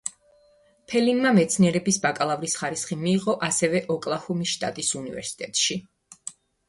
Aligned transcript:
ფელინმა 0.93 1.33
მეცნიერების 1.39 1.99
ბაკალავრის 2.05 2.57
ხარისხი 2.61 2.97
მიიღო 3.03 3.35
ასევე 3.49 3.83
ოკლაჰომის 3.97 4.55
შტატის 4.59 4.91
უნივერსიტეტში. 5.03 5.79